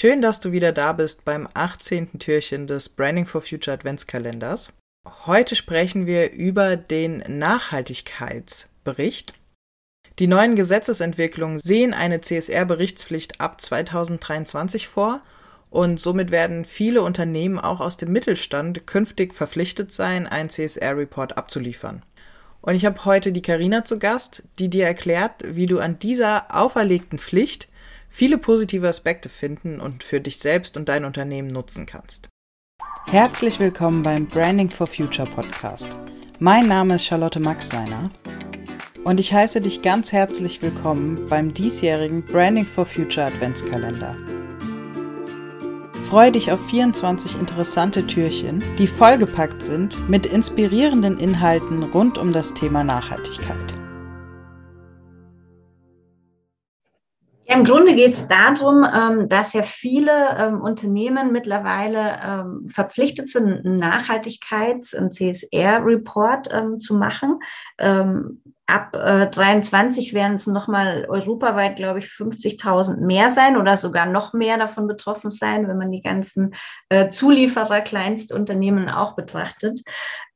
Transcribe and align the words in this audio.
Schön, 0.00 0.22
dass 0.22 0.38
du 0.38 0.52
wieder 0.52 0.70
da 0.70 0.92
bist 0.92 1.24
beim 1.24 1.48
18. 1.54 2.20
Türchen 2.20 2.68
des 2.68 2.88
Branding 2.88 3.26
for 3.26 3.40
Future 3.40 3.74
Adventskalenders. 3.74 4.72
Heute 5.26 5.56
sprechen 5.56 6.06
wir 6.06 6.30
über 6.30 6.76
den 6.76 7.24
Nachhaltigkeitsbericht. 7.26 9.34
Die 10.20 10.28
neuen 10.28 10.54
Gesetzesentwicklungen 10.54 11.58
sehen 11.58 11.94
eine 11.94 12.20
CSR-Berichtspflicht 12.20 13.40
ab 13.40 13.60
2023 13.60 14.86
vor 14.86 15.20
und 15.68 15.98
somit 15.98 16.30
werden 16.30 16.64
viele 16.64 17.02
Unternehmen 17.02 17.58
auch 17.58 17.80
aus 17.80 17.96
dem 17.96 18.12
Mittelstand 18.12 18.86
künftig 18.86 19.34
verpflichtet 19.34 19.90
sein, 19.90 20.28
einen 20.28 20.48
CSR-Report 20.48 21.36
abzuliefern. 21.36 22.04
Und 22.60 22.76
ich 22.76 22.86
habe 22.86 23.04
heute 23.04 23.32
die 23.32 23.42
Karina 23.42 23.84
zu 23.84 23.98
Gast, 23.98 24.44
die 24.60 24.68
dir 24.68 24.86
erklärt, 24.86 25.42
wie 25.44 25.66
du 25.66 25.80
an 25.80 25.98
dieser 25.98 26.54
auferlegten 26.54 27.18
Pflicht 27.18 27.66
viele 28.08 28.38
positive 28.38 28.88
Aspekte 28.88 29.28
finden 29.28 29.80
und 29.80 30.02
für 30.02 30.20
dich 30.20 30.38
selbst 30.38 30.76
und 30.76 30.88
dein 30.88 31.04
Unternehmen 31.04 31.48
nutzen 31.48 31.86
kannst. 31.86 32.28
Herzlich 33.06 33.58
willkommen 33.58 34.02
beim 34.02 34.26
Branding 34.26 34.70
for 34.70 34.86
Future 34.86 35.28
Podcast. 35.28 35.96
Mein 36.38 36.66
Name 36.66 36.96
ist 36.96 37.06
Charlotte 37.06 37.40
Maxseiner 37.40 38.10
und 39.04 39.18
ich 39.18 39.32
heiße 39.32 39.60
dich 39.60 39.82
ganz 39.82 40.12
herzlich 40.12 40.60
willkommen 40.60 41.26
beim 41.28 41.52
diesjährigen 41.52 42.24
Branding 42.24 42.64
for 42.64 42.84
Future 42.84 43.26
Adventskalender. 43.26 44.14
Freue 46.08 46.32
dich 46.32 46.52
auf 46.52 46.66
24 46.68 47.38
interessante 47.38 48.06
Türchen, 48.06 48.62
die 48.78 48.86
vollgepackt 48.86 49.62
sind 49.62 50.08
mit 50.08 50.24
inspirierenden 50.24 51.18
Inhalten 51.18 51.82
rund 51.82 52.16
um 52.16 52.32
das 52.32 52.54
Thema 52.54 52.82
Nachhaltigkeit. 52.82 53.77
Ja, 57.48 57.56
Im 57.56 57.64
Grunde 57.64 57.94
geht 57.94 58.12
es 58.12 58.28
darum, 58.28 58.84
ähm, 58.84 59.28
dass 59.30 59.54
ja 59.54 59.62
viele 59.62 60.36
ähm, 60.36 60.60
Unternehmen 60.60 61.32
mittlerweile 61.32 62.20
ähm, 62.22 62.68
verpflichtet 62.68 63.30
sind, 63.30 63.64
einen 63.64 63.80
Nachhaltigkeits- 63.80 64.94
und 64.94 65.14
CSR-Report 65.14 66.48
zu 66.78 66.94
machen. 66.94 67.40
ab 67.78 68.96
äh, 68.96 69.28
23 69.30 70.12
werden 70.12 70.34
es 70.34 70.46
nochmal 70.46 71.06
europaweit, 71.08 71.76
glaube 71.76 72.00
ich, 72.00 72.06
50.000 72.06 73.00
mehr 73.06 73.30
sein 73.30 73.56
oder 73.56 73.78
sogar 73.78 74.04
noch 74.04 74.34
mehr 74.34 74.58
davon 74.58 74.86
betroffen 74.86 75.30
sein, 75.30 75.68
wenn 75.68 75.78
man 75.78 75.90
die 75.90 76.02
ganzen 76.02 76.54
äh, 76.90 77.08
Zulieferer, 77.08 77.80
Kleinstunternehmen 77.80 78.90
auch 78.90 79.14
betrachtet. 79.14 79.80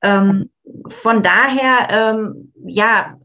von 0.02 1.22
daher, 1.22 2.16
ja, 2.64 3.16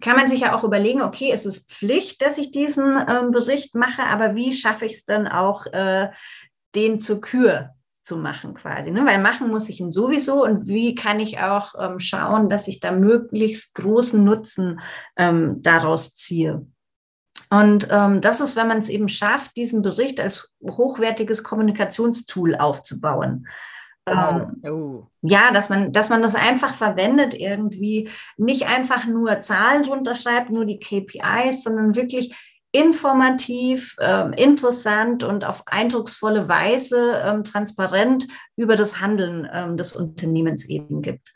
kann 0.00 0.16
man 0.16 0.28
sich 0.28 0.40
ja 0.40 0.54
auch 0.54 0.64
überlegen, 0.64 1.02
okay, 1.02 1.30
es 1.32 1.46
ist 1.46 1.70
Pflicht, 1.70 2.22
dass 2.22 2.38
ich 2.38 2.50
diesen 2.50 2.98
ähm, 3.08 3.30
Bericht 3.30 3.74
mache, 3.74 4.02
aber 4.02 4.34
wie 4.34 4.52
schaffe 4.52 4.86
ich 4.86 4.94
es 4.94 5.04
dann 5.04 5.28
auch, 5.28 5.66
äh, 5.66 6.10
den 6.74 7.00
zur 7.00 7.20
Kür 7.20 7.70
zu 8.02 8.16
machen 8.16 8.54
quasi? 8.54 8.90
Ne? 8.90 9.04
Weil 9.04 9.18
machen 9.18 9.48
muss 9.48 9.68
ich 9.68 9.80
ihn 9.80 9.90
sowieso 9.90 10.44
und 10.44 10.66
wie 10.66 10.94
kann 10.94 11.20
ich 11.20 11.38
auch 11.38 11.74
ähm, 11.78 11.98
schauen, 11.98 12.48
dass 12.48 12.68
ich 12.68 12.80
da 12.80 12.92
möglichst 12.92 13.74
großen 13.74 14.22
Nutzen 14.22 14.80
ähm, 15.16 15.62
daraus 15.62 16.14
ziehe? 16.14 16.66
Und 17.50 17.88
ähm, 17.90 18.20
das 18.20 18.40
ist, 18.40 18.54
wenn 18.54 18.68
man 18.68 18.78
es 18.78 18.88
eben 18.88 19.08
schafft, 19.08 19.56
diesen 19.56 19.82
Bericht 19.82 20.20
als 20.20 20.52
hochwertiges 20.62 21.42
Kommunikationstool 21.42 22.54
aufzubauen. 22.54 23.46
Ähm, 24.10 24.62
oh. 24.70 25.06
Ja, 25.22 25.52
dass 25.52 25.68
man, 25.68 25.92
dass 25.92 26.08
man 26.08 26.22
das 26.22 26.34
einfach 26.34 26.74
verwendet, 26.74 27.34
irgendwie 27.34 28.08
nicht 28.36 28.66
einfach 28.68 29.06
nur 29.06 29.40
Zahlen 29.40 29.82
drunter 29.82 30.14
schreibt, 30.14 30.50
nur 30.50 30.64
die 30.64 30.78
KPIs, 30.78 31.62
sondern 31.62 31.94
wirklich 31.94 32.34
informativ, 32.72 33.96
ähm, 34.00 34.32
interessant 34.32 35.24
und 35.24 35.44
auf 35.44 35.64
eindrucksvolle 35.66 36.48
Weise 36.48 37.20
ähm, 37.24 37.44
transparent 37.44 38.26
über 38.56 38.76
das 38.76 39.00
Handeln 39.00 39.48
ähm, 39.52 39.76
des 39.76 39.92
Unternehmens 39.92 40.64
eben 40.66 41.02
gibt. 41.02 41.32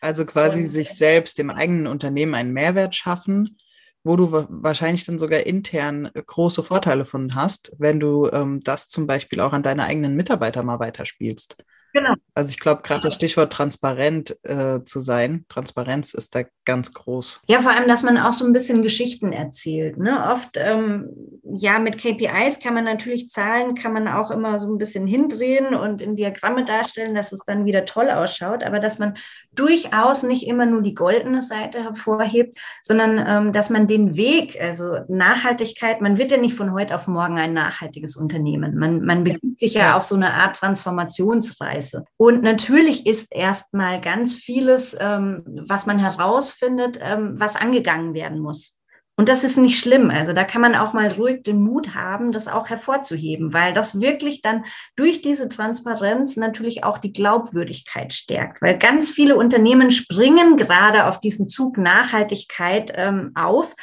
Also 0.00 0.24
quasi 0.24 0.62
und, 0.62 0.68
sich 0.68 0.90
selbst 0.90 1.38
dem 1.38 1.50
eigenen 1.50 1.86
Unternehmen 1.86 2.34
einen 2.34 2.52
Mehrwert 2.52 2.94
schaffen 2.94 3.56
wo 4.04 4.16
du 4.16 4.30
wahrscheinlich 4.32 5.04
dann 5.04 5.18
sogar 5.18 5.40
intern 5.40 6.06
äh, 6.14 6.22
große 6.24 6.62
Vorteile 6.62 7.04
von 7.04 7.34
hast, 7.34 7.72
wenn 7.78 8.00
du 8.00 8.28
ähm, 8.30 8.60
das 8.62 8.88
zum 8.88 9.06
Beispiel 9.06 9.40
auch 9.40 9.52
an 9.52 9.62
deine 9.62 9.84
eigenen 9.84 10.14
Mitarbeiter 10.16 10.62
mal 10.62 10.78
weiterspielst. 10.78 11.56
Genau. 11.94 12.14
Also 12.34 12.50
ich 12.50 12.58
glaube, 12.58 12.82
gerade 12.82 13.02
das 13.02 13.14
Stichwort 13.14 13.52
transparent 13.52 14.36
äh, 14.42 14.80
zu 14.84 14.98
sein, 14.98 15.44
Transparenz 15.48 16.12
ist 16.12 16.34
da 16.34 16.42
ganz 16.64 16.92
groß. 16.92 17.42
Ja, 17.46 17.60
vor 17.60 17.70
allem, 17.70 17.86
dass 17.86 18.02
man 18.02 18.18
auch 18.18 18.32
so 18.32 18.44
ein 18.44 18.52
bisschen 18.52 18.82
Geschichten 18.82 19.32
erzählt. 19.32 19.96
Ne? 19.96 20.32
Oft, 20.32 20.56
ähm, 20.56 21.08
ja, 21.44 21.78
mit 21.78 21.98
KPIs 21.98 22.58
kann 22.58 22.74
man 22.74 22.82
natürlich 22.82 23.30
Zahlen, 23.30 23.76
kann 23.76 23.92
man 23.92 24.08
auch 24.08 24.32
immer 24.32 24.58
so 24.58 24.72
ein 24.74 24.78
bisschen 24.78 25.06
hindrehen 25.06 25.72
und 25.72 26.00
in 26.00 26.16
Diagramme 26.16 26.64
darstellen, 26.64 27.14
dass 27.14 27.30
es 27.30 27.44
dann 27.46 27.64
wieder 27.64 27.84
toll 27.84 28.10
ausschaut, 28.10 28.64
aber 28.64 28.80
dass 28.80 28.98
man 28.98 29.14
durchaus 29.54 30.24
nicht 30.24 30.48
immer 30.48 30.66
nur 30.66 30.82
die 30.82 30.94
goldene 30.94 31.42
Seite 31.42 31.84
hervorhebt, 31.84 32.58
sondern 32.82 33.24
ähm, 33.24 33.52
dass 33.52 33.70
man 33.70 33.86
den 33.86 34.16
Weg, 34.16 34.60
also 34.60 34.98
Nachhaltigkeit, 35.06 36.00
man 36.00 36.18
wird 36.18 36.32
ja 36.32 36.38
nicht 36.38 36.56
von 36.56 36.72
heute 36.72 36.96
auf 36.96 37.06
morgen 37.06 37.38
ein 37.38 37.52
nachhaltiges 37.52 38.16
Unternehmen. 38.16 38.74
Man, 38.74 39.04
man 39.04 39.22
beginnt 39.22 39.60
sich 39.60 39.74
ja, 39.74 39.82
ja 39.82 39.96
auf 39.96 40.02
so 40.02 40.16
eine 40.16 40.34
Art 40.34 40.56
Transformationsreise. 40.56 41.83
Prozesse. 41.84 42.06
Und 42.16 42.42
natürlich 42.42 43.06
ist 43.06 43.28
erstmal 43.30 44.00
ganz 44.00 44.34
vieles, 44.34 44.96
ähm, 44.98 45.42
was 45.66 45.86
man 45.86 45.98
herausfindet, 45.98 46.98
ähm, 47.00 47.34
was 47.38 47.56
angegangen 47.56 48.14
werden 48.14 48.40
muss. 48.40 48.80
Und 49.16 49.28
das 49.28 49.44
ist 49.44 49.56
nicht 49.56 49.78
schlimm. 49.78 50.10
Also 50.10 50.32
da 50.32 50.42
kann 50.42 50.60
man 50.60 50.74
auch 50.74 50.92
mal 50.92 51.12
ruhig 51.12 51.44
den 51.44 51.62
Mut 51.62 51.94
haben, 51.94 52.32
das 52.32 52.48
auch 52.48 52.68
hervorzuheben, 52.68 53.52
weil 53.52 53.72
das 53.72 54.00
wirklich 54.00 54.42
dann 54.42 54.64
durch 54.96 55.22
diese 55.22 55.48
Transparenz 55.48 56.36
natürlich 56.36 56.82
auch 56.82 56.98
die 56.98 57.12
Glaubwürdigkeit 57.12 58.12
stärkt. 58.12 58.60
Weil 58.60 58.76
ganz 58.76 59.10
viele 59.10 59.36
Unternehmen 59.36 59.92
springen 59.92 60.56
gerade 60.56 61.06
auf 61.06 61.20
diesen 61.20 61.46
Zug 61.46 61.78
Nachhaltigkeit 61.78 62.92
ähm, 62.96 63.30
auf 63.36 63.76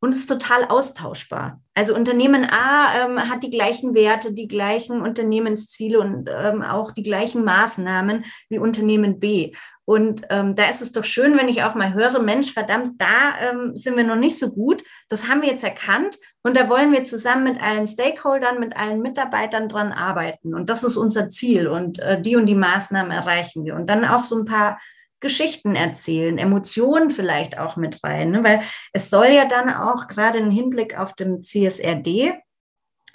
und 0.00 0.12
ist 0.12 0.28
total 0.28 0.64
austauschbar. 0.64 1.60
Also 1.74 1.94
Unternehmen 1.94 2.44
A 2.44 3.04
ähm, 3.04 3.30
hat 3.30 3.42
die 3.42 3.50
gleichen 3.50 3.94
Werte, 3.94 4.32
die 4.32 4.48
gleichen 4.48 5.02
Unternehmensziele 5.02 6.00
und 6.00 6.28
ähm, 6.32 6.62
auch 6.62 6.90
die 6.92 7.02
gleichen 7.02 7.44
Maßnahmen 7.44 8.24
wie 8.48 8.58
Unternehmen 8.58 9.20
B. 9.20 9.52
Und 9.84 10.22
ähm, 10.30 10.54
da 10.54 10.68
ist 10.68 10.82
es 10.82 10.92
doch 10.92 11.04
schön, 11.04 11.36
wenn 11.36 11.48
ich 11.48 11.62
auch 11.62 11.74
mal 11.74 11.92
höre, 11.92 12.20
Mensch, 12.20 12.52
verdammt, 12.52 13.00
da 13.00 13.38
ähm, 13.40 13.76
sind 13.76 13.96
wir 13.96 14.04
noch 14.04 14.16
nicht 14.16 14.38
so 14.38 14.50
gut. 14.50 14.82
Das 15.08 15.28
haben 15.28 15.42
wir 15.42 15.50
jetzt 15.50 15.64
erkannt 15.64 16.16
und 16.42 16.56
da 16.56 16.68
wollen 16.68 16.92
wir 16.92 17.04
zusammen 17.04 17.44
mit 17.44 17.60
allen 17.60 17.86
Stakeholdern, 17.86 18.58
mit 18.60 18.76
allen 18.76 19.02
Mitarbeitern 19.02 19.68
dran 19.68 19.92
arbeiten. 19.92 20.54
Und 20.54 20.70
das 20.70 20.84
ist 20.84 20.96
unser 20.96 21.28
Ziel 21.28 21.68
und 21.68 21.98
äh, 21.98 22.20
die 22.20 22.36
und 22.36 22.46
die 22.46 22.54
Maßnahmen 22.54 23.10
erreichen 23.10 23.64
wir. 23.64 23.74
Und 23.74 23.90
dann 23.90 24.04
auch 24.04 24.24
so 24.24 24.38
ein 24.38 24.44
paar 24.44 24.78
Geschichten 25.20 25.74
erzählen, 25.74 26.38
Emotionen 26.38 27.10
vielleicht 27.10 27.58
auch 27.58 27.76
mit 27.76 28.02
rein, 28.02 28.30
ne? 28.30 28.44
weil 28.44 28.62
es 28.92 29.10
soll 29.10 29.28
ja 29.28 29.46
dann 29.46 29.68
auch 29.68 30.08
gerade 30.08 30.38
im 30.38 30.50
Hinblick 30.50 30.98
auf 30.98 31.14
den 31.14 31.42
CSRD, 31.42 32.32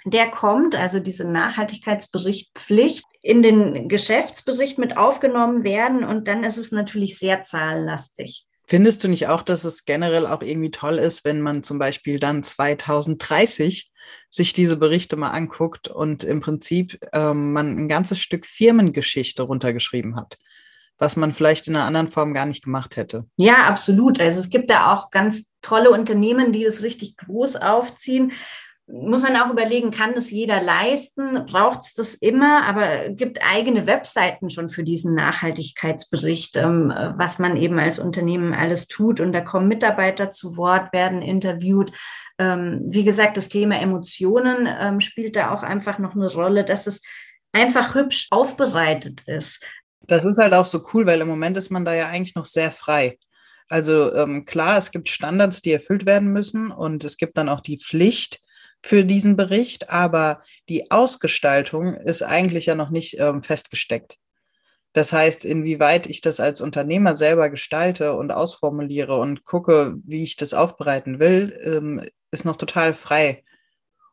der 0.04 0.30
kommt, 0.30 0.76
also 0.76 1.00
diese 1.00 1.28
Nachhaltigkeitsberichtpflicht, 1.28 3.04
in 3.22 3.42
den 3.42 3.88
Geschäftsbericht 3.88 4.78
mit 4.78 4.96
aufgenommen 4.96 5.64
werden 5.64 6.04
und 6.04 6.28
dann 6.28 6.44
ist 6.44 6.58
es 6.58 6.70
natürlich 6.70 7.18
sehr 7.18 7.42
zahlenlastig. 7.42 8.46
Findest 8.68 9.02
du 9.02 9.08
nicht 9.08 9.28
auch, 9.28 9.42
dass 9.42 9.64
es 9.64 9.84
generell 9.84 10.26
auch 10.26 10.42
irgendwie 10.42 10.70
toll 10.70 10.98
ist, 10.98 11.24
wenn 11.24 11.40
man 11.40 11.62
zum 11.62 11.78
Beispiel 11.78 12.18
dann 12.18 12.42
2030 12.42 13.90
sich 14.30 14.52
diese 14.52 14.76
Berichte 14.76 15.16
mal 15.16 15.30
anguckt 15.30 15.88
und 15.88 16.24
im 16.24 16.40
Prinzip 16.40 16.98
ähm, 17.12 17.52
man 17.52 17.76
ein 17.76 17.88
ganzes 17.88 18.20
Stück 18.20 18.46
Firmengeschichte 18.46 19.42
runtergeschrieben 19.42 20.16
hat? 20.16 20.38
Was 20.98 21.16
man 21.16 21.32
vielleicht 21.32 21.68
in 21.68 21.76
einer 21.76 21.84
anderen 21.84 22.08
Form 22.08 22.32
gar 22.32 22.46
nicht 22.46 22.64
gemacht 22.64 22.96
hätte. 22.96 23.26
Ja, 23.36 23.64
absolut. 23.64 24.20
Also 24.20 24.40
es 24.40 24.50
gibt 24.50 24.70
da 24.70 24.94
auch 24.94 25.10
ganz 25.10 25.52
tolle 25.62 25.90
Unternehmen, 25.90 26.52
die 26.52 26.64
das 26.64 26.82
richtig 26.82 27.16
groß 27.16 27.56
aufziehen. 27.56 28.32
Muss 28.88 29.22
man 29.22 29.34
auch 29.36 29.50
überlegen, 29.50 29.90
kann 29.90 30.14
das 30.14 30.30
jeder 30.30 30.62
leisten? 30.62 31.44
Braucht 31.46 31.80
es 31.80 31.94
das 31.94 32.14
immer? 32.14 32.62
Aber 32.68 33.08
gibt 33.08 33.40
eigene 33.42 33.88
Webseiten 33.88 34.48
schon 34.48 34.68
für 34.68 34.84
diesen 34.84 35.12
Nachhaltigkeitsbericht, 35.14 36.56
ähm, 36.56 36.94
was 37.16 37.40
man 37.40 37.56
eben 37.56 37.80
als 37.80 37.98
Unternehmen 37.98 38.54
alles 38.54 38.86
tut. 38.86 39.20
Und 39.20 39.32
da 39.32 39.40
kommen 39.40 39.66
Mitarbeiter 39.66 40.30
zu 40.30 40.56
Wort, 40.56 40.92
werden 40.92 41.20
interviewt. 41.20 41.90
Ähm, 42.38 42.80
wie 42.86 43.02
gesagt, 43.02 43.36
das 43.36 43.48
Thema 43.48 43.80
Emotionen 43.80 44.68
ähm, 44.68 45.00
spielt 45.00 45.34
da 45.34 45.50
auch 45.50 45.64
einfach 45.64 45.98
noch 45.98 46.14
eine 46.14 46.32
Rolle, 46.32 46.64
dass 46.64 46.86
es 46.86 47.02
einfach 47.52 47.96
hübsch 47.96 48.28
aufbereitet 48.30 49.22
ist. 49.26 49.64
Das 50.06 50.24
ist 50.24 50.38
halt 50.38 50.54
auch 50.54 50.66
so 50.66 50.86
cool, 50.92 51.06
weil 51.06 51.20
im 51.20 51.28
Moment 51.28 51.56
ist 51.56 51.70
man 51.70 51.84
da 51.84 51.94
ja 51.94 52.08
eigentlich 52.08 52.34
noch 52.34 52.46
sehr 52.46 52.70
frei. 52.70 53.18
Also 53.68 54.14
ähm, 54.14 54.44
klar, 54.44 54.78
es 54.78 54.90
gibt 54.92 55.08
Standards, 55.08 55.62
die 55.62 55.72
erfüllt 55.72 56.06
werden 56.06 56.32
müssen 56.32 56.70
und 56.70 57.04
es 57.04 57.16
gibt 57.16 57.36
dann 57.36 57.48
auch 57.48 57.60
die 57.60 57.78
Pflicht 57.78 58.40
für 58.82 59.04
diesen 59.04 59.36
Bericht, 59.36 59.90
aber 59.90 60.42
die 60.68 60.90
Ausgestaltung 60.90 61.94
ist 61.94 62.22
eigentlich 62.22 62.66
ja 62.66 62.76
noch 62.76 62.90
nicht 62.90 63.18
ähm, 63.18 63.42
festgesteckt. 63.42 64.18
Das 64.92 65.12
heißt, 65.12 65.44
inwieweit 65.44 66.06
ich 66.06 66.20
das 66.20 66.40
als 66.40 66.60
Unternehmer 66.60 67.16
selber 67.16 67.50
gestalte 67.50 68.14
und 68.14 68.32
ausformuliere 68.32 69.16
und 69.16 69.44
gucke, 69.44 69.96
wie 70.04 70.22
ich 70.22 70.36
das 70.36 70.54
aufbereiten 70.54 71.18
will, 71.18 71.58
ähm, 71.64 72.02
ist 72.30 72.44
noch 72.44 72.56
total 72.56 72.94
frei. 72.94 73.44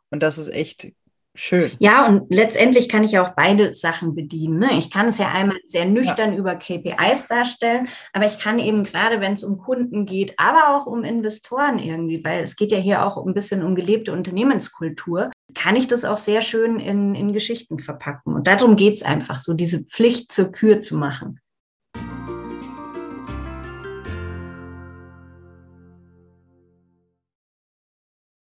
Und 0.09 0.23
das 0.23 0.37
ist 0.37 0.49
echt 0.49 0.91
Schön. 1.35 1.71
Ja, 1.79 2.05
und 2.05 2.29
letztendlich 2.29 2.87
kann 2.87 3.03
ich 3.03 3.13
ja 3.13 3.23
auch 3.23 3.33
beide 3.35 3.73
Sachen 3.73 4.13
bedienen. 4.13 4.59
Ne? 4.59 4.77
Ich 4.77 4.91
kann 4.91 5.07
es 5.07 5.17
ja 5.17 5.31
einmal 5.31 5.57
sehr 5.63 5.85
nüchtern 5.85 6.33
ja. 6.33 6.37
über 6.37 6.55
KPIs 6.55 7.27
darstellen, 7.27 7.87
aber 8.13 8.25
ich 8.27 8.37
kann 8.37 8.59
eben 8.59 8.83
gerade, 8.83 9.19
wenn 9.19 9.33
es 9.33 9.43
um 9.43 9.57
Kunden 9.57 10.05
geht, 10.05 10.35
aber 10.37 10.75
auch 10.75 10.85
um 10.85 11.03
Investoren 11.03 11.79
irgendwie, 11.79 12.23
weil 12.23 12.43
es 12.43 12.55
geht 12.55 12.71
ja 12.71 12.77
hier 12.77 13.03
auch 13.03 13.17
ein 13.25 13.33
bisschen 13.33 13.63
um 13.63 13.73
gelebte 13.73 14.13
Unternehmenskultur, 14.13 15.31
kann 15.55 15.75
ich 15.75 15.87
das 15.87 16.05
auch 16.05 16.17
sehr 16.17 16.41
schön 16.41 16.79
in, 16.79 17.15
in 17.15 17.33
Geschichten 17.33 17.79
verpacken. 17.79 18.35
Und 18.35 18.45
darum 18.45 18.75
geht 18.75 18.93
es 18.93 19.03
einfach, 19.03 19.39
so 19.39 19.53
diese 19.53 19.83
Pflicht 19.83 20.31
zur 20.31 20.51
Kür 20.51 20.81
zu 20.81 20.95
machen. 20.97 21.39